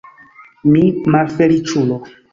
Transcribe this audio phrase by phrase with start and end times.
[0.71, 0.81] Mi
[1.17, 2.03] malfeliĉulo!